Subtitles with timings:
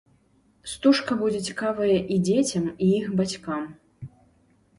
[0.71, 3.63] Стужка будзе цікавая і дзецям, і іх бацькам.